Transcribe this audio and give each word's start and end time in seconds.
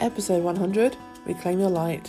Episode 0.00 0.44
100 0.44 0.96
Reclaim 1.26 1.58
Your 1.58 1.70
Light. 1.70 2.08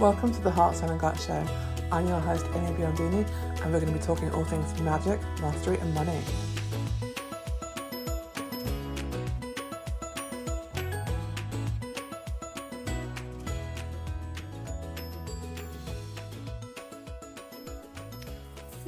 Welcome 0.00 0.32
to 0.32 0.40
the 0.40 0.50
Heart, 0.50 0.74
Soul 0.74 0.90
and 0.90 1.00
Gut 1.00 1.20
Show. 1.20 1.46
I'm 1.92 2.08
your 2.08 2.18
host, 2.18 2.44
Amy 2.54 2.76
Biondini, 2.76 3.24
and 3.62 3.72
we're 3.72 3.78
going 3.78 3.92
to 3.92 3.98
be 3.98 4.04
talking 4.04 4.32
all 4.32 4.44
things 4.44 4.80
magic, 4.80 5.20
mastery, 5.40 5.78
and 5.78 5.94
money. 5.94 6.20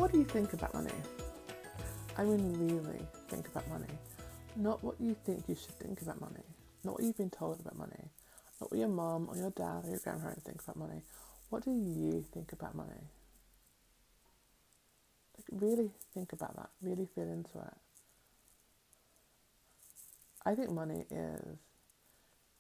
What 0.03 0.11
do 0.11 0.19
you 0.19 0.25
think 0.25 0.53
about 0.53 0.75
money? 0.75 0.91
I 2.19 2.25
mean, 2.25 2.59
really 2.59 3.07
think 3.29 3.47
about 3.47 3.69
money. 3.69 3.87
Not 4.57 4.83
what 4.83 5.01
you 5.01 5.15
think 5.25 5.45
you 5.47 5.55
should 5.55 5.79
think 5.79 6.03
about 6.03 6.21
money. 6.21 6.43
Not 6.83 6.95
what 6.95 7.05
you've 7.05 7.17
been 7.17 7.31
told 7.31 7.61
about 7.61 7.79
money. 7.79 8.11
Not 8.61 8.73
what 8.73 8.81
your 8.81 8.89
mom 8.89 9.29
or 9.31 9.37
your 9.37 9.51
dad 9.51 9.85
or 9.85 9.91
your 9.91 10.01
grandparents 10.01 10.43
think 10.43 10.61
about 10.61 10.75
money. 10.75 11.03
What 11.51 11.65
do 11.65 11.71
you 11.71 12.25
think 12.35 12.53
about 12.53 12.75
money? 12.75 13.13
Like, 15.39 15.63
really 15.63 15.93
think 16.13 16.33
about 16.33 16.57
that. 16.57 16.71
Really 16.83 17.07
feel 17.15 17.31
into 17.31 17.59
it. 17.59 17.77
I 20.45 20.57
think 20.57 20.73
money 20.73 21.05
is 21.13 21.59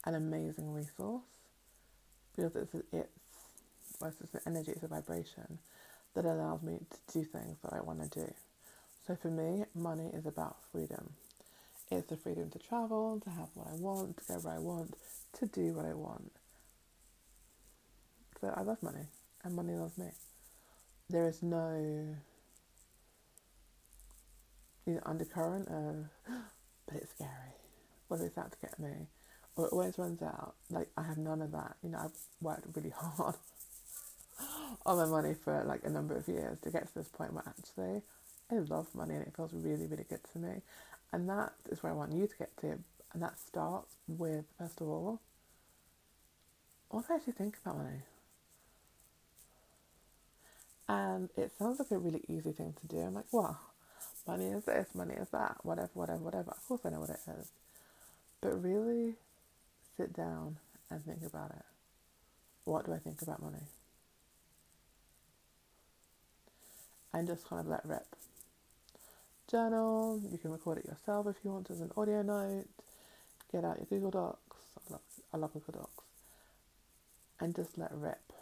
an 0.05 0.15
amazing 0.15 0.73
resource 0.73 1.23
because 2.37 2.55
it's 2.55 2.73
it's 2.93 3.09
well, 4.01 4.13
it's 4.21 4.35
an 4.35 4.41
energy, 4.47 4.71
it's 4.71 4.85
a 4.85 4.87
vibration 4.87 5.59
that 6.15 6.25
allows 6.25 6.63
me 6.63 6.79
to 6.79 7.19
do 7.19 7.25
things 7.25 7.59
that 7.63 7.73
I 7.73 7.81
want 7.81 8.03
to 8.03 8.21
do. 8.21 8.33
So 9.07 9.17
for 9.17 9.29
me, 9.29 9.65
money 9.75 10.11
is 10.13 10.27
about 10.27 10.57
freedom. 10.71 11.11
It's 11.91 12.09
the 12.09 12.17
freedom 12.17 12.51
to 12.51 12.59
travel, 12.59 13.21
to 13.25 13.31
have 13.31 13.49
what 13.55 13.69
I 13.69 13.75
want, 13.75 14.17
to 14.19 14.25
go 14.25 14.35
where 14.41 14.55
I 14.55 14.59
want, 14.59 14.95
to 15.39 15.47
do 15.47 15.73
what 15.75 15.85
I 15.85 15.95
want. 15.95 16.33
So 18.41 18.53
I 18.57 18.63
love 18.63 18.83
money, 18.83 19.07
and 19.45 19.55
money 19.55 19.75
loves 19.75 19.99
me. 19.99 20.07
There 21.11 21.29
is 21.29 21.43
no 21.43 22.17
you 24.87 24.95
know, 24.95 25.01
undercurrent 25.05 25.69
of, 25.69 26.07
but 26.87 26.97
it's 26.97 27.11
scary. 27.15 27.31
What 28.09 28.21
it's 28.21 28.37
out 28.39 28.53
to 28.53 28.59
get 28.61 28.79
me? 28.79 29.07
Or 29.57 29.67
it 29.67 29.73
always 29.73 29.99
runs 29.99 30.23
out. 30.23 30.55
Like 30.71 30.89
I 30.97 31.03
have 31.03 31.19
none 31.19 31.43
of 31.43 31.53
that. 31.53 31.77
You 31.83 31.91
know, 31.91 31.99
I've 31.99 32.19
worked 32.41 32.75
really 32.75 32.91
hard 32.97 33.35
on 34.85 34.97
my 34.97 35.07
money 35.07 35.35
for 35.35 35.65
like 35.65 35.81
a 35.85 35.91
number 35.91 36.17
of 36.17 36.29
years 36.29 36.59
to 36.61 36.71
get 36.71 36.89
to 36.89 36.95
this 36.95 37.09
point 37.09 37.33
where 37.33 37.45
actually 37.47 38.03
I 38.51 38.57
love 38.57 38.87
money 38.95 39.15
and 39.15 39.27
it 39.27 39.33
feels 39.35 39.53
really, 39.53 39.87
really 39.87 40.05
good 40.09 40.21
to 40.33 40.39
me. 40.39 40.63
And 41.13 41.29
that 41.29 41.53
is 41.71 41.83
where 41.83 41.93
I 41.93 41.97
want 41.97 42.13
you 42.13 42.27
to 42.27 42.37
get 42.37 42.57
to. 42.59 42.79
And 43.13 43.23
that 43.23 43.39
starts 43.39 43.95
with, 44.09 44.45
first 44.59 44.81
of 44.81 44.89
all, 44.89 45.21
what 46.89 47.07
do 47.07 47.13
I 47.13 47.17
actually 47.17 47.35
think 47.35 47.57
about 47.65 47.79
money? 47.79 48.03
And 50.89 51.29
it 51.37 51.53
sounds 51.59 51.79
like 51.79 51.91
a 51.91 51.99
really 51.99 52.23
easy 52.29 52.53
thing 52.53 52.75
to 52.81 52.87
do. 52.87 53.01
I'm 53.01 53.15
like, 53.15 53.33
well, 53.33 53.59
money 54.27 54.47
is 54.47 54.65
this, 54.65 54.89
money 54.95 55.15
is 55.15 55.29
that, 55.31 55.57
whatever, 55.63 55.91
whatever, 55.95 56.19
whatever. 56.19 56.51
Of 56.51 56.67
course 56.67 56.81
I 56.85 56.91
know 56.91 57.01
what 57.01 57.11
it 57.11 57.21
is. 57.39 57.49
But 58.41 58.63
really 58.63 59.15
sit 59.97 60.13
down 60.13 60.57
and 60.91 61.05
think 61.05 61.23
about 61.25 61.51
it. 61.51 61.65
What 62.65 62.87
do 62.87 62.93
I 62.93 62.99
think 62.99 63.23
about 63.23 63.43
money? 63.43 63.63
And 67.15 67.27
just 67.27 67.49
kind 67.49 67.61
of 67.61 67.67
let 67.67 67.85
rip. 67.85 68.07
Journal, 69.51 70.21
you 70.31 70.39
can 70.39 70.51
record 70.51 70.79
it 70.79 70.87
yourself 70.87 71.27
if 71.27 71.37
you 71.45 71.51
want 71.51 71.71
as 71.71 71.81
an 71.81 71.91
audio 71.97 72.23
note. 72.23 72.65
Get 73.53 73.65
out 73.65 73.77
your 73.77 73.87
Google 73.87 74.11
Docs. 74.11 74.57
I 74.79 74.93
love, 74.93 75.01
I 75.35 75.37
love 75.37 75.53
Google 75.53 75.75
Docs. 75.81 76.05
And 77.41 77.55
just 77.55 77.77
let 77.77 77.91
rip. 77.93 78.33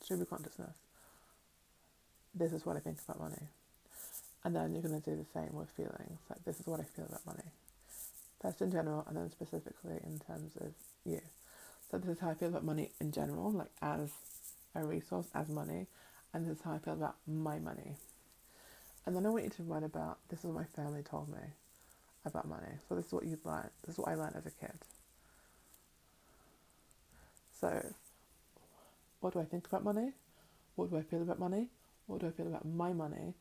Stream 0.00 0.24
consciousness. 0.26 0.76
This 2.34 2.52
is 2.52 2.64
what 2.64 2.76
I 2.76 2.80
think 2.80 2.98
about 3.04 3.20
money. 3.20 3.48
And 4.44 4.54
then 4.54 4.72
you're 4.72 4.82
going 4.82 5.00
to 5.00 5.10
do 5.10 5.16
the 5.16 5.26
same 5.32 5.54
with 5.54 5.70
feelings. 5.70 6.20
Like, 6.30 6.44
this 6.44 6.60
is 6.60 6.66
what 6.66 6.80
I 6.80 6.84
feel 6.84 7.06
about 7.06 7.26
money. 7.26 7.50
First 8.40 8.60
in 8.60 8.72
general, 8.72 9.04
and 9.08 9.16
then 9.16 9.30
specifically 9.30 9.98
in 10.04 10.20
terms 10.26 10.52
of 10.60 10.72
you. 11.04 11.20
So, 11.90 11.98
this 11.98 12.16
is 12.16 12.20
how 12.20 12.30
I 12.30 12.34
feel 12.34 12.48
about 12.48 12.64
money 12.64 12.90
in 13.00 13.12
general, 13.12 13.52
like 13.52 13.70
as 13.80 14.10
a 14.74 14.84
resource, 14.84 15.26
as 15.34 15.48
money. 15.48 15.86
And 16.34 16.46
this 16.46 16.58
is 16.58 16.62
how 16.62 16.72
I 16.72 16.78
feel 16.78 16.94
about 16.94 17.16
my 17.26 17.58
money. 17.58 17.96
And 19.04 19.16
then 19.16 19.26
I 19.26 19.28
want 19.30 19.44
you 19.44 19.50
to 19.50 19.62
write 19.64 19.82
about 19.82 20.18
this 20.28 20.40
is 20.40 20.46
what 20.46 20.54
my 20.54 20.64
family 20.64 21.02
told 21.02 21.28
me 21.28 21.40
about 22.24 22.48
money. 22.48 22.72
So, 22.88 22.94
this 22.94 23.06
is 23.06 23.12
what 23.12 23.24
you 23.24 23.38
learn. 23.44 23.68
This 23.84 23.94
is 23.94 23.98
what 23.98 24.08
I 24.08 24.14
learned 24.14 24.36
as 24.36 24.46
a 24.46 24.50
kid. 24.50 24.72
So, 27.60 27.84
what 29.20 29.32
do 29.32 29.40
I 29.40 29.44
think 29.44 29.66
about 29.66 29.84
money? 29.84 30.12
What 30.76 30.90
do 30.90 30.96
I 30.96 31.02
feel 31.02 31.22
about 31.22 31.38
money? 31.38 31.68
What 32.06 32.20
do 32.20 32.28
I 32.28 32.30
feel 32.30 32.46
about 32.46 32.66
my 32.66 32.92
money? 32.92 33.34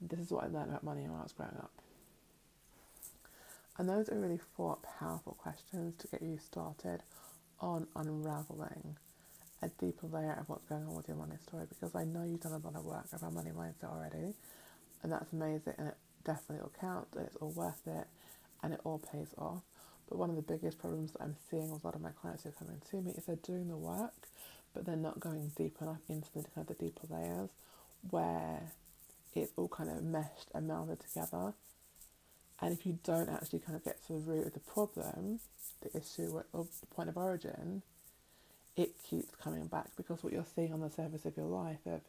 This 0.00 0.20
is 0.20 0.30
what 0.30 0.44
I 0.44 0.46
learned 0.46 0.70
about 0.70 0.84
money 0.84 1.02
when 1.02 1.18
I 1.18 1.22
was 1.22 1.32
growing 1.32 1.56
up. 1.58 1.72
And 3.76 3.88
those 3.88 4.08
are 4.08 4.18
really 4.18 4.40
four 4.56 4.78
powerful 4.98 5.34
questions 5.34 5.94
to 5.98 6.08
get 6.08 6.22
you 6.22 6.38
started 6.38 7.02
on 7.60 7.86
unraveling 7.94 8.96
a 9.62 9.68
deeper 9.68 10.06
layer 10.06 10.36
of 10.38 10.48
what's 10.48 10.64
going 10.66 10.84
on 10.84 10.94
with 10.94 11.08
your 11.08 11.16
money 11.16 11.36
story 11.46 11.66
because 11.68 11.94
I 11.94 12.04
know 12.04 12.24
you've 12.24 12.40
done 12.40 12.52
a 12.52 12.58
lot 12.58 12.76
of 12.76 12.84
work 12.84 13.06
around 13.12 13.34
money 13.34 13.50
mindset 13.50 13.90
already, 13.90 14.34
and 15.02 15.12
that's 15.12 15.32
amazing, 15.32 15.74
and 15.78 15.88
it 15.88 15.96
definitely 16.24 16.62
all 16.62 16.72
counts, 16.80 17.16
and 17.16 17.26
it's 17.26 17.36
all 17.36 17.50
worth 17.50 17.86
it, 17.86 18.06
and 18.62 18.72
it 18.72 18.80
all 18.84 18.98
pays 18.98 19.28
off. 19.36 19.62
But 20.08 20.18
one 20.18 20.30
of 20.30 20.36
the 20.36 20.42
biggest 20.42 20.78
problems 20.78 21.12
that 21.12 21.22
I'm 21.22 21.36
seeing 21.50 21.70
with 21.70 21.84
a 21.84 21.86
lot 21.86 21.94
of 21.94 22.00
my 22.00 22.10
clients 22.10 22.44
who 22.44 22.50
are 22.50 22.52
coming 22.52 22.80
to 22.90 22.96
me 23.02 23.12
is 23.16 23.26
they're 23.26 23.36
doing 23.36 23.68
the 23.68 23.76
work, 23.76 24.28
but 24.74 24.86
they're 24.86 24.96
not 24.96 25.20
going 25.20 25.52
deep 25.56 25.76
enough 25.80 26.00
into 26.08 26.28
the 26.34 26.44
kind 26.54 26.68
of 26.68 26.78
the 26.78 26.84
deeper 26.84 27.06
layers 27.10 27.50
where 28.10 28.72
it's 29.34 29.52
all 29.56 29.68
kind 29.68 29.90
of 29.90 30.02
meshed 30.02 30.50
and 30.54 30.68
melded 30.70 31.00
together. 31.00 31.52
And 32.60 32.76
if 32.76 32.86
you 32.86 32.98
don't 33.04 33.28
actually 33.28 33.60
kind 33.60 33.76
of 33.76 33.84
get 33.84 34.04
to 34.06 34.14
the 34.14 34.18
root 34.18 34.46
of 34.46 34.52
the 34.54 34.60
problem, 34.60 35.40
the 35.80 35.96
issue 35.96 36.42
or 36.52 36.66
the 36.80 36.86
point 36.86 37.08
of 37.08 37.16
origin, 37.16 37.82
it 38.78 39.02
keeps 39.02 39.34
coming 39.34 39.66
back 39.66 39.88
because 39.96 40.22
what 40.22 40.32
you're 40.32 40.44
seeing 40.54 40.72
on 40.72 40.80
the 40.80 40.90
surface 40.90 41.24
of 41.24 41.36
your 41.36 41.46
life 41.46 41.84
of 41.86 42.00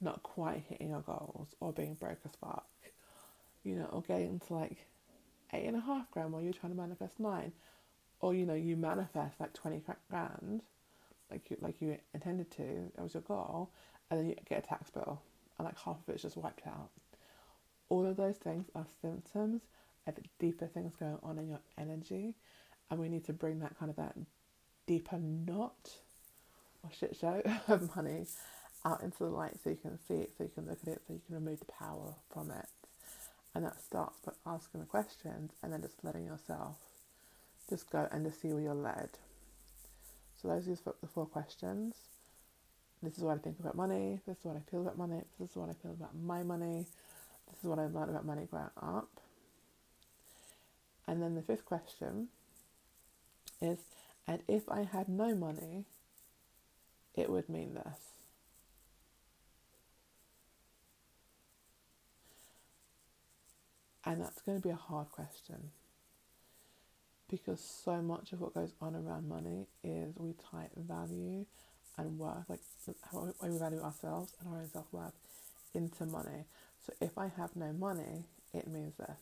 not 0.00 0.22
quite 0.22 0.64
hitting 0.68 0.90
your 0.90 1.02
goals 1.02 1.54
or 1.60 1.72
being 1.72 1.94
broke 1.94 2.18
as 2.24 2.32
fuck, 2.40 2.66
you 3.62 3.76
know, 3.76 3.88
or 3.92 4.02
getting 4.02 4.40
to 4.40 4.54
like 4.54 4.86
eight 5.52 5.66
and 5.66 5.76
a 5.76 5.80
half 5.80 6.10
grand 6.10 6.32
while 6.32 6.42
you're 6.42 6.52
trying 6.52 6.72
to 6.72 6.78
manifest 6.78 7.20
nine, 7.20 7.52
or 8.20 8.34
you 8.34 8.44
know, 8.44 8.54
you 8.54 8.76
manifest 8.76 9.38
like 9.40 9.52
20 9.52 9.82
grand, 10.10 10.62
like 11.30 11.50
you, 11.50 11.56
like 11.60 11.80
you 11.80 11.96
intended 12.14 12.50
to, 12.50 12.90
that 12.96 13.02
was 13.02 13.14
your 13.14 13.22
goal, 13.22 13.70
and 14.10 14.18
then 14.18 14.28
you 14.28 14.34
get 14.48 14.64
a 14.64 14.66
tax 14.66 14.90
bill 14.90 15.20
and 15.58 15.66
like 15.66 15.78
half 15.78 15.96
of 15.96 16.14
it's 16.14 16.22
just 16.22 16.36
wiped 16.36 16.66
out. 16.66 16.90
All 17.88 18.06
of 18.06 18.16
those 18.16 18.36
things 18.36 18.66
are 18.74 18.86
symptoms 19.02 19.62
of 20.06 20.14
deeper 20.38 20.66
things 20.66 20.96
going 20.96 21.18
on 21.22 21.38
in 21.38 21.48
your 21.48 21.60
energy, 21.78 22.34
and 22.90 22.98
we 22.98 23.08
need 23.08 23.24
to 23.26 23.32
bring 23.32 23.60
that 23.60 23.78
kind 23.78 23.90
of 23.90 23.96
that 23.96 24.16
deeper 24.86 25.18
knot 25.18 25.90
or 26.82 26.90
shit 26.98 27.16
show 27.16 27.42
of 27.68 27.94
money 27.96 28.26
out 28.84 29.02
into 29.02 29.18
the 29.18 29.30
light 29.30 29.56
so 29.62 29.70
you 29.70 29.76
can 29.76 29.98
see 30.08 30.14
it, 30.14 30.32
so 30.36 30.44
you 30.44 30.50
can 30.54 30.66
look 30.66 30.78
at 30.82 30.88
it, 30.88 31.02
so 31.06 31.12
you 31.14 31.20
can 31.26 31.34
remove 31.34 31.60
the 31.60 31.66
power 31.66 32.14
from 32.32 32.50
it. 32.50 32.66
And 33.54 33.64
that 33.64 33.82
starts 33.82 34.18
by 34.24 34.32
asking 34.46 34.80
the 34.80 34.86
questions 34.86 35.52
and 35.62 35.72
then 35.72 35.82
just 35.82 36.04
letting 36.04 36.24
yourself 36.24 36.76
just 37.68 37.90
go 37.90 38.08
and 38.10 38.24
just 38.24 38.40
see 38.40 38.52
where 38.52 38.62
you're 38.62 38.74
led. 38.74 39.10
So 40.40 40.48
those 40.48 40.68
are 40.68 40.94
the 41.00 41.06
four 41.06 41.26
questions. 41.26 41.96
This 43.02 43.16
is 43.16 43.22
what 43.22 43.36
I 43.36 43.40
think 43.40 43.58
about 43.60 43.76
money. 43.76 44.20
This 44.26 44.38
is 44.38 44.44
what 44.44 44.56
I 44.56 44.70
feel 44.70 44.82
about 44.82 44.98
money. 44.98 45.22
This 45.38 45.50
is 45.50 45.56
what 45.56 45.68
I 45.68 45.74
feel 45.82 45.92
about 45.92 46.14
my 46.14 46.42
money. 46.42 46.86
This 47.50 47.58
is 47.62 47.64
what 47.64 47.78
I 47.78 47.86
learned 47.86 48.10
about 48.10 48.26
money 48.26 48.46
growing 48.50 48.70
up. 48.80 49.08
And 51.06 51.22
then 51.22 51.34
the 51.34 51.42
fifth 51.42 51.64
question 51.64 52.28
is, 53.60 53.78
and 54.30 54.42
if 54.46 54.62
I 54.68 54.84
had 54.84 55.08
no 55.08 55.34
money, 55.34 55.86
it 57.16 57.28
would 57.28 57.48
mean 57.48 57.74
this. 57.74 57.98
And 64.04 64.22
that's 64.22 64.40
going 64.42 64.56
to 64.56 64.62
be 64.62 64.70
a 64.70 64.76
hard 64.76 65.10
question 65.10 65.72
because 67.28 67.60
so 67.60 68.00
much 68.02 68.32
of 68.32 68.40
what 68.40 68.54
goes 68.54 68.72
on 68.80 68.94
around 68.94 69.28
money 69.28 69.66
is 69.82 70.14
we 70.16 70.34
tie 70.48 70.68
value 70.76 71.44
and 71.98 72.16
worth, 72.16 72.48
like 72.48 72.60
how 73.10 73.34
we 73.42 73.58
value 73.58 73.82
ourselves 73.82 74.32
and 74.38 74.54
our 74.54 74.60
own 74.60 74.70
self 74.72 74.86
worth, 74.92 75.12
into 75.74 76.06
money. 76.06 76.44
So 76.86 76.92
if 77.00 77.18
I 77.18 77.32
have 77.36 77.56
no 77.56 77.72
money, 77.72 78.26
it 78.54 78.68
means 78.68 78.94
this. 78.96 79.18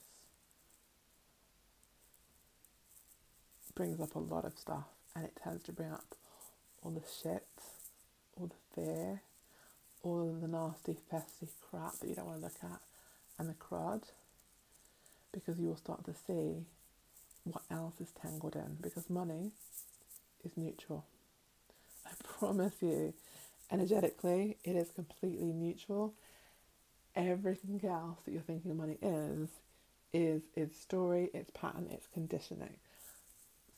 brings 3.75 4.01
up 4.01 4.17
a 4.17 4.19
lot 4.19 4.45
of 4.45 4.59
stuff 4.59 4.87
and 5.19 5.27
it 5.27 5.39
tends 5.43 5.65
to 5.65 5.73
bring 5.73 5.91
up 5.91 6.15
all 6.83 6.93
the 6.93 7.03
shit, 7.23 7.45
all 8.39 8.47
the 8.47 8.75
fear, 8.81 9.21
all 10.05 10.39
the 10.41 10.47
nasty, 10.47 10.97
pesty 11.11 11.49
crap 11.69 11.95
that 11.95 12.09
you 12.09 12.15
don't 12.15 12.27
want 12.27 12.39
to 12.39 12.45
look 12.45 12.57
at 12.63 12.81
and 13.37 13.49
the 13.49 13.55
crud 13.55 14.05
because 15.33 15.59
you 15.59 15.67
will 15.67 15.77
start 15.77 16.05
to 16.05 16.15
see 16.15 16.65
what 17.43 17.63
else 17.69 18.01
is 18.01 18.13
tangled 18.23 18.55
in 18.55 18.77
because 18.81 19.11
money 19.11 19.51
is 20.45 20.53
neutral. 20.57 21.05
I 22.07 22.11
promise 22.39 22.75
you, 22.81 23.13
energetically, 23.73 24.57
it 24.63 24.77
is 24.77 24.91
completely 24.91 25.53
neutral. 25.53 26.15
Everything 27.17 27.81
else 27.85 28.19
that 28.25 28.31
you're 28.31 28.41
thinking 28.43 28.77
money 28.77 28.99
is, 29.03 29.49
is 30.13 30.43
its 30.55 30.79
story, 30.81 31.29
its 31.35 31.51
pattern, 31.51 31.89
its 31.91 32.07
conditioning. 32.07 32.77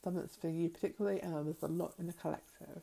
Some 0.03 0.15
that's 0.15 0.35
for 0.35 0.49
you 0.49 0.69
particularly, 0.69 1.19
and 1.21 1.33
there's 1.45 1.61
a 1.63 1.67
lot 1.67 1.93
in 1.99 2.07
the 2.07 2.13
collective. 2.13 2.81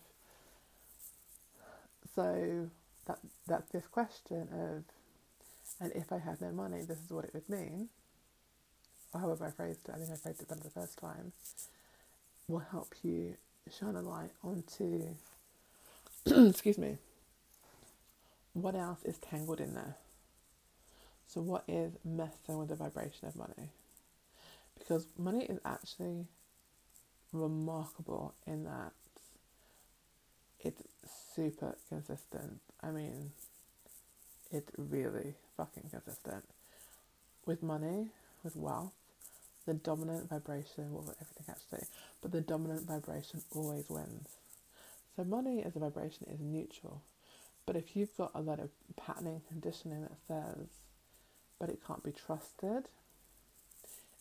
So 2.14 2.70
that 3.06 3.18
that 3.46 3.68
fifth 3.70 3.90
question 3.90 4.48
of, 4.52 4.84
and 5.80 5.92
if 5.94 6.12
I 6.12 6.18
had 6.18 6.40
no 6.40 6.50
money, 6.52 6.82
this 6.82 6.98
is 6.98 7.10
what 7.10 7.24
it 7.24 7.34
would 7.34 7.48
mean. 7.48 7.88
Or 9.12 9.20
however 9.20 9.46
I 9.46 9.50
phrased 9.50 9.88
it, 9.88 9.92
I 9.94 9.98
think 9.98 10.10
I 10.10 10.16
phrased 10.16 10.42
it 10.42 10.48
better 10.48 10.62
the 10.62 10.70
first 10.70 10.98
time. 10.98 11.32
Will 12.46 12.60
help 12.70 12.94
you 13.02 13.36
shine 13.78 13.96
a 13.96 14.02
light 14.02 14.30
onto. 14.42 15.14
excuse 16.26 16.78
me. 16.78 16.98
What 18.52 18.74
else 18.74 19.02
is 19.04 19.18
tangled 19.18 19.60
in 19.60 19.74
there? 19.74 19.96
So 21.26 21.40
what 21.40 21.64
is 21.68 21.92
messing 22.04 22.58
with 22.58 22.68
the 22.68 22.74
vibration 22.74 23.28
of 23.28 23.36
money? 23.36 23.70
Because 24.78 25.06
money 25.18 25.44
is 25.44 25.58
actually 25.64 26.26
remarkable 27.32 28.34
in 28.46 28.64
that 28.64 28.92
it's 30.60 30.82
super 31.34 31.76
consistent. 31.88 32.60
I 32.82 32.90
mean, 32.90 33.32
it's 34.50 34.70
really 34.76 35.34
fucking 35.56 35.90
consistent. 35.90 36.44
With 37.46 37.62
money, 37.62 38.08
with 38.42 38.56
wealth, 38.56 38.92
the 39.66 39.74
dominant 39.74 40.28
vibration, 40.28 40.92
well, 40.92 41.14
everything 41.20 41.46
actually, 41.48 41.86
but 42.22 42.32
the 42.32 42.40
dominant 42.40 42.86
vibration 42.86 43.42
always 43.54 43.88
wins. 43.88 44.28
So, 45.16 45.24
money 45.24 45.62
as 45.62 45.76
a 45.76 45.78
vibration 45.78 46.26
is 46.30 46.40
neutral. 46.40 47.02
But 47.66 47.76
if 47.76 47.94
you've 47.96 48.16
got 48.16 48.30
a 48.34 48.40
lot 48.40 48.60
of 48.60 48.70
patterning 48.96 49.42
conditioning 49.48 50.02
that 50.02 50.16
says, 50.26 50.68
but 51.58 51.68
it 51.68 51.80
can't 51.86 52.02
be 52.02 52.12
trusted, 52.12 52.84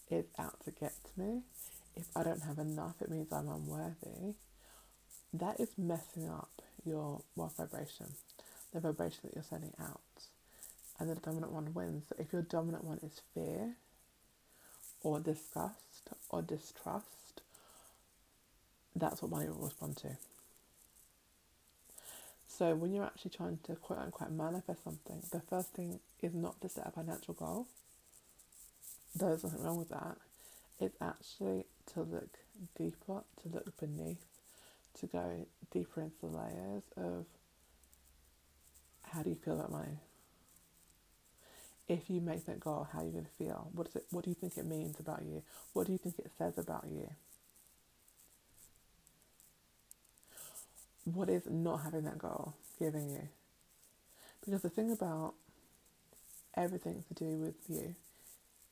it's 0.10 0.30
out 0.38 0.64
to 0.66 0.72
get 0.72 0.94
me, 1.16 1.44
if 1.98 2.08
I 2.16 2.24
don't 2.24 2.44
have 2.44 2.60
enough, 2.60 2.96
it 3.02 3.10
means 3.10 3.32
I'm 3.32 3.50
unworthy, 3.50 4.36
that 5.34 5.60
is 5.60 5.70
messing 5.78 6.30
up 6.30 6.62
your 6.86 7.22
wealth 7.36 7.56
vibration, 7.58 8.08
the 8.74 8.80
vibration 8.80 9.20
that 9.24 9.34
you're 9.36 9.44
sending 9.44 9.74
out. 9.82 10.00
And 11.00 11.10
the 11.10 11.16
dominant 11.16 11.52
one 11.52 11.74
wins. 11.74 12.06
So 12.10 12.16
if 12.18 12.34
your 12.34 12.42
dominant 12.42 12.84
one 12.84 13.00
is 13.04 13.22
fear 13.34 13.76
or 15.02 15.20
disgust 15.20 16.10
or 16.30 16.42
distrust, 16.42 17.42
that's 18.96 19.22
what 19.22 19.30
money 19.30 19.48
will 19.48 19.66
respond 19.66 19.98
to. 19.98 20.18
So 22.48 22.74
when 22.74 22.94
you're 22.94 23.06
actually 23.06 23.32
trying 23.32 23.60
to 23.66 23.76
quote 23.76 24.00
unquote 24.00 24.32
manifest 24.32 24.84
something, 24.84 25.22
the 25.32 25.42
first 25.42 25.70
thing 25.74 26.00
is 26.22 26.34
not 26.34 26.60
to 26.62 26.70
set 26.70 26.88
a 26.88 26.92
financial 26.92 27.36
goal. 27.36 27.68
There's 29.16 29.44
nothing 29.44 29.64
wrong 29.64 29.78
with 29.78 29.90
that. 29.90 30.18
It's 30.80 30.96
actually 31.02 31.66
to 31.94 32.02
look 32.02 32.38
deeper, 32.78 33.24
to 33.42 33.50
look 33.52 33.78
beneath, 33.80 34.26
to 35.00 35.08
go 35.08 35.48
deeper 35.72 36.02
into 36.02 36.16
the 36.22 36.28
layers 36.28 36.84
of 36.96 37.26
how 39.04 39.24
do 39.24 39.30
you 39.30 39.36
feel 39.36 39.56
about 39.56 39.72
money? 39.72 40.00
If 41.88 42.10
you 42.10 42.20
make 42.20 42.46
that 42.46 42.60
goal, 42.60 42.88
how 42.92 43.00
are 43.00 43.06
you 43.06 43.12
going 43.12 43.26
to 43.26 43.44
feel? 43.44 43.70
What, 43.74 43.88
is 43.88 43.96
it, 43.96 44.06
what 44.12 44.26
do 44.26 44.30
you 44.30 44.36
think 44.36 44.58
it 44.58 44.66
means 44.66 45.00
about 45.00 45.24
you? 45.24 45.42
What 45.74 45.88
do 45.88 45.94
you 45.94 45.98
think 45.98 46.20
it 46.20 46.32
says 46.38 46.58
about 46.58 46.86
you? 46.92 47.10
What 51.06 51.30
is 51.30 51.44
not 51.50 51.84
having 51.84 52.04
that 52.04 52.18
goal 52.18 52.54
giving 52.78 53.10
you? 53.10 53.30
Because 54.44 54.62
the 54.62 54.70
thing 54.70 54.92
about 54.92 55.34
everything 56.56 57.06
to 57.08 57.14
do 57.14 57.38
with 57.38 57.56
you 57.70 57.96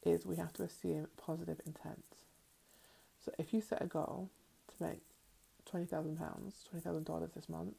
is 0.06 0.26
we 0.26 0.36
have 0.36 0.54
to 0.54 0.64
assume 0.64 1.08
positive 1.18 1.60
intent. 1.66 2.04
So 3.24 3.32
if 3.40 3.54
you 3.54 3.62
set 3.62 3.82
a 3.82 3.88
goal 3.88 4.30
to 4.68 4.84
make 4.84 5.02
twenty 5.66 5.86
thousand 5.86 6.18
pounds, 6.18 6.64
twenty 6.70 6.84
thousand 6.84 7.06
dollars 7.06 7.32
this 7.36 7.50
month, 7.50 7.76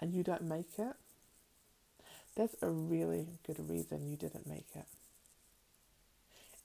and 0.00 0.12
you 0.12 0.22
don't 0.22 0.42
make 0.42 0.78
it, 0.78 0.94
there's 2.36 2.56
a 2.60 2.68
really 2.68 3.26
good 3.46 3.68
reason 3.68 4.10
you 4.10 4.16
didn't 4.16 4.46
make 4.46 4.66
it. 4.74 4.86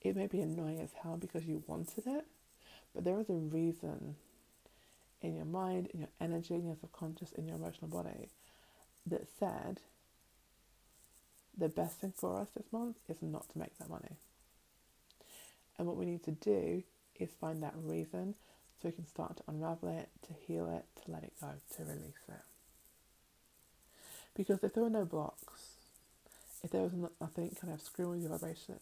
It 0.02 0.16
may 0.16 0.26
be 0.26 0.40
annoying 0.40 0.80
as 0.80 0.90
hell 1.02 1.16
because 1.16 1.46
you 1.46 1.62
wanted 1.66 2.06
it, 2.06 2.26
but 2.94 3.04
there 3.04 3.18
is 3.20 3.30
a 3.30 3.34
reason 3.34 4.16
in 5.22 5.36
your 5.36 5.46
mind, 5.46 5.88
in 5.94 6.00
your 6.00 6.08
energy, 6.20 6.54
in 6.54 6.66
your 6.66 6.76
subconscious, 6.80 7.32
in 7.32 7.46
your 7.46 7.56
emotional 7.56 7.88
body 7.88 8.28
that 9.06 9.26
said 9.38 9.80
the 11.56 11.68
best 11.68 11.98
thing 11.98 12.12
for 12.16 12.40
us 12.40 12.48
this 12.56 12.72
month 12.72 12.96
is 13.08 13.18
not 13.22 13.48
to 13.50 13.58
make 13.58 13.76
that 13.78 13.88
money. 13.88 14.16
And 15.82 15.88
what 15.88 15.96
we 15.96 16.06
need 16.06 16.22
to 16.26 16.30
do 16.30 16.84
is 17.18 17.30
find 17.40 17.60
that 17.64 17.74
reason 17.74 18.36
so 18.80 18.88
we 18.88 18.92
can 18.92 19.04
start 19.04 19.38
to 19.38 19.42
unravel 19.48 19.88
it, 19.88 20.10
to 20.28 20.32
heal 20.32 20.68
it, 20.68 20.84
to 21.02 21.10
let 21.10 21.24
it 21.24 21.32
go, 21.40 21.48
to 21.76 21.82
release 21.82 22.22
it. 22.28 22.44
Because 24.36 24.62
if 24.62 24.74
there 24.74 24.84
were 24.84 24.90
no 24.90 25.04
blocks, 25.04 25.78
if 26.62 26.70
there 26.70 26.82
was 26.82 26.92
nothing 27.20 27.56
kind 27.60 27.74
of 27.74 27.80
screwing 27.80 28.20
your 28.20 28.30
vibration, 28.30 28.76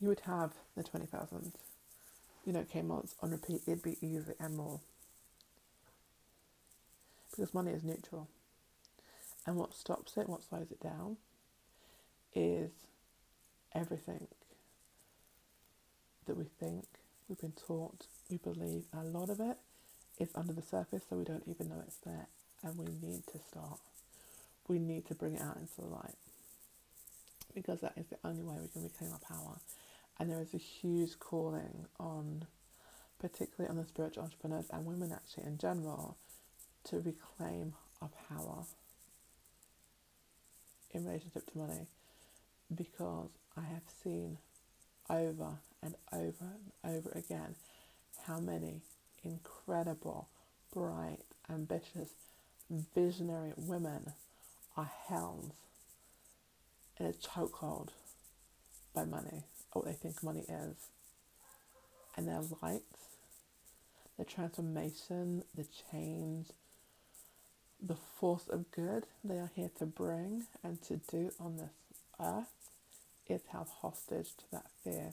you 0.00 0.08
would 0.08 0.20
have 0.20 0.54
the 0.74 0.82
20,000, 0.82 1.52
you 2.46 2.54
know, 2.54 2.64
K 2.64 2.80
months 2.80 3.14
on 3.22 3.30
repeat. 3.30 3.60
It'd 3.66 3.82
be 3.82 3.98
easy 4.00 4.32
and 4.40 4.56
more. 4.56 4.80
Because 7.30 7.52
money 7.52 7.72
is 7.72 7.84
neutral. 7.84 8.26
And 9.46 9.56
what 9.56 9.74
stops 9.74 10.16
it, 10.16 10.30
what 10.30 10.44
slows 10.44 10.70
it 10.70 10.80
down, 10.80 11.18
is 12.34 12.70
everything 13.74 14.28
that 16.28 16.36
we 16.36 16.44
think 16.60 16.84
we've 17.28 17.40
been 17.40 17.52
taught, 17.52 18.06
we 18.30 18.36
believe 18.36 18.84
a 18.92 19.02
lot 19.02 19.30
of 19.30 19.40
it 19.40 19.56
is 20.18 20.30
under 20.34 20.52
the 20.52 20.62
surface, 20.62 21.02
so 21.08 21.16
we 21.16 21.24
don't 21.24 21.44
even 21.46 21.68
know 21.68 21.82
it's 21.86 21.98
there, 22.04 22.28
and 22.62 22.78
we 22.78 22.86
need 23.06 23.26
to 23.32 23.38
start. 23.38 23.80
We 24.68 24.78
need 24.78 25.06
to 25.06 25.14
bring 25.14 25.34
it 25.34 25.42
out 25.42 25.56
into 25.56 25.80
the 25.80 25.86
light 25.86 26.14
because 27.54 27.80
that 27.80 27.94
is 27.96 28.06
the 28.06 28.18
only 28.24 28.42
way 28.42 28.56
we 28.60 28.68
can 28.68 28.82
reclaim 28.82 29.12
our 29.12 29.18
power. 29.18 29.58
And 30.20 30.30
there 30.30 30.40
is 30.40 30.54
a 30.54 30.58
huge 30.58 31.18
calling 31.18 31.86
on, 31.98 32.44
particularly 33.18 33.70
on 33.70 33.76
the 33.76 33.88
spiritual 33.88 34.24
entrepreneurs 34.24 34.66
and 34.70 34.84
women 34.84 35.12
actually 35.12 35.44
in 35.44 35.58
general, 35.58 36.16
to 36.84 36.96
reclaim 36.96 37.74
our 38.02 38.10
power 38.28 38.64
in 40.92 41.04
relationship 41.04 41.50
to 41.52 41.58
money 41.58 41.86
because 42.74 43.30
I 43.56 43.62
have 43.62 43.82
seen 44.02 44.38
over 45.10 45.58
and 45.82 45.94
over 46.12 46.46
and 46.84 46.96
over 46.96 47.10
again 47.10 47.54
how 48.26 48.38
many 48.38 48.82
incredible, 49.24 50.28
bright, 50.72 51.18
ambitious, 51.50 52.10
visionary 52.94 53.52
women 53.56 54.12
are 54.76 54.90
held 55.06 55.52
in 56.98 57.06
a 57.06 57.12
chokehold 57.12 57.88
by 58.94 59.04
money, 59.04 59.44
or 59.72 59.82
what 59.82 59.86
they 59.86 59.92
think 59.92 60.22
money 60.22 60.44
is. 60.48 60.76
And 62.16 62.26
their 62.26 62.42
light, 62.62 62.82
the 64.18 64.24
transformation, 64.24 65.44
the 65.54 65.66
change, 65.90 66.48
the 67.80 67.96
force 68.18 68.48
of 68.48 68.70
good 68.72 69.06
they 69.22 69.38
are 69.38 69.50
here 69.54 69.70
to 69.78 69.86
bring 69.86 70.46
and 70.64 70.82
to 70.82 71.00
do 71.10 71.30
on 71.38 71.56
this 71.56 71.70
earth 72.20 72.52
is 73.28 73.42
held 73.50 73.68
hostage 73.80 74.36
to 74.38 74.44
that 74.52 74.66
fear, 74.82 75.12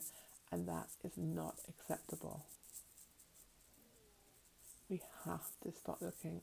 and 0.50 0.68
that 0.68 0.88
is 1.04 1.12
not 1.16 1.56
acceptable. 1.68 2.44
We 4.88 5.02
have 5.24 5.46
to 5.62 5.72
start 5.72 6.00
looking 6.00 6.40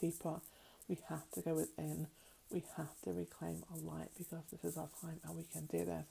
deeper. 0.00 0.40
We 0.88 0.98
have 1.08 1.28
to 1.32 1.40
go 1.40 1.54
within. 1.54 2.06
We 2.50 2.62
have 2.76 3.00
to 3.04 3.12
reclaim 3.12 3.64
our 3.72 3.78
light 3.78 4.10
because 4.16 4.44
this 4.52 4.64
is 4.64 4.76
our 4.76 4.88
time 5.00 5.18
and 5.24 5.36
we 5.36 5.44
can 5.52 5.66
do 5.66 5.84
this. 5.84 6.06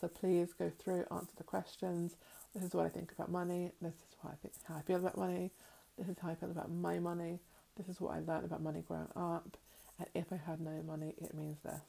So 0.00 0.08
please 0.08 0.52
go 0.58 0.72
through, 0.78 1.04
answer 1.10 1.34
the 1.36 1.44
questions. 1.44 2.14
This 2.54 2.64
is 2.64 2.72
what 2.74 2.86
I 2.86 2.88
think 2.88 3.12
about 3.12 3.30
money. 3.30 3.72
This 3.82 3.92
is 3.92 4.16
what 4.20 4.32
I 4.32 4.36
think, 4.36 4.54
how 4.66 4.76
I 4.76 4.82
feel 4.82 4.96
about 4.96 5.18
money. 5.18 5.50
This 5.98 6.08
is 6.08 6.16
how 6.20 6.30
I 6.30 6.34
feel 6.34 6.50
about 6.50 6.70
my 6.70 6.98
money. 6.98 7.40
This 7.76 7.88
is 7.88 8.00
what 8.00 8.14
I 8.14 8.20
learned 8.20 8.44
about 8.44 8.62
money 8.62 8.82
growing 8.86 9.08
up. 9.16 9.56
And 9.98 10.08
if 10.14 10.32
I 10.32 10.36
had 10.36 10.60
no 10.60 10.82
money, 10.86 11.14
it 11.18 11.34
means 11.34 11.58
this 11.62 11.80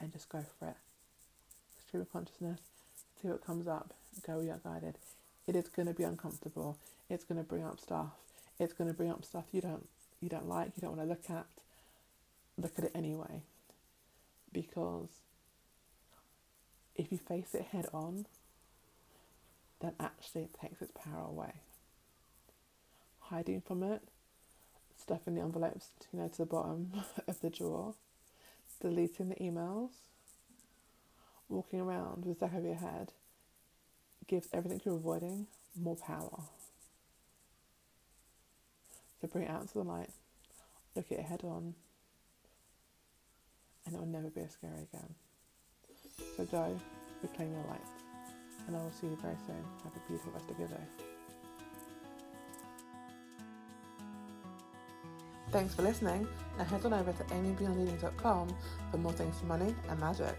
and 0.00 0.12
just 0.12 0.28
go 0.28 0.44
for 0.58 0.68
it. 0.68 0.76
Stream 1.86 2.02
of 2.02 2.12
consciousness, 2.12 2.60
see 3.20 3.28
what 3.28 3.44
comes 3.44 3.68
up, 3.68 3.94
go 4.26 4.36
where 4.36 4.44
you're 4.44 4.60
guided. 4.64 4.98
It 5.46 5.56
is 5.56 5.68
going 5.68 5.88
to 5.88 5.94
be 5.94 6.04
uncomfortable. 6.04 6.78
It's 7.10 7.24
going 7.24 7.38
to 7.38 7.44
bring 7.44 7.64
up 7.64 7.80
stuff. 7.80 8.12
It's 8.58 8.72
going 8.72 8.88
to 8.88 8.94
bring 8.94 9.10
up 9.10 9.24
stuff 9.24 9.44
you 9.52 9.60
don't 9.60 9.86
you 10.20 10.28
don't 10.30 10.48
like, 10.48 10.72
you 10.74 10.80
don't 10.80 10.96
want 10.96 11.02
to 11.02 11.08
look 11.08 11.28
at. 11.28 11.46
look 12.56 12.72
at 12.78 12.84
it 12.84 12.92
anyway. 12.94 13.42
Because 14.52 15.08
if 16.96 17.12
you 17.12 17.18
face 17.18 17.54
it 17.54 17.66
head 17.72 17.86
on, 17.92 18.26
then 19.80 19.92
actually 20.00 20.42
it 20.42 20.56
takes 20.58 20.80
its 20.80 20.92
power 20.92 21.26
away. 21.28 21.52
Hiding 23.18 23.60
from 23.60 23.82
it, 23.82 24.02
stuffing 24.96 25.34
the 25.34 25.42
envelopes, 25.42 25.88
you 26.12 26.18
know, 26.20 26.28
to 26.28 26.38
the 26.38 26.46
bottom 26.46 26.92
of 27.28 27.40
the 27.40 27.50
drawer, 27.50 27.94
deleting 28.84 29.30
the 29.30 29.34
emails, 29.36 29.88
walking 31.48 31.80
around 31.80 32.26
with 32.26 32.38
the 32.38 32.46
back 32.46 32.54
of 32.54 32.64
your 32.64 32.74
head 32.74 33.12
gives 34.26 34.46
everything 34.52 34.78
you're 34.84 34.96
avoiding 34.96 35.46
more 35.74 35.96
power. 35.96 36.42
So 39.20 39.28
bring 39.28 39.44
it 39.44 39.50
out 39.50 39.62
into 39.62 39.74
the 39.74 39.84
light, 39.84 40.10
look 40.94 41.06
at 41.10 41.18
it 41.18 41.24
head 41.24 41.40
on, 41.44 41.74
and 43.86 43.94
it 43.94 43.98
will 43.98 44.06
never 44.06 44.28
be 44.28 44.42
as 44.42 44.52
scary 44.52 44.86
again. 44.92 45.14
So 46.36 46.44
go, 46.44 46.78
reclaim 47.22 47.52
your 47.52 47.64
light, 47.64 47.80
and 48.66 48.76
I 48.76 48.80
will 48.80 48.92
see 48.92 49.06
you 49.06 49.18
very 49.22 49.36
soon. 49.46 49.64
Have 49.82 49.96
a 49.96 50.08
beautiful 50.08 50.32
rest 50.32 50.50
of 50.50 50.58
your 50.58 50.68
day. 50.68 51.13
Thanks 55.54 55.72
for 55.72 55.82
listening, 55.82 56.26
and 56.58 56.66
head 56.66 56.84
on 56.84 56.92
over 56.92 57.12
to 57.12 57.22
amybeyondleading.com 57.32 58.56
for 58.90 58.96
more 58.96 59.12
things 59.12 59.38
for 59.38 59.46
money 59.46 59.72
and 59.88 60.00
magic. 60.00 60.36